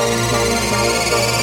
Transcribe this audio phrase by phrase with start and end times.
[0.00, 1.39] Thank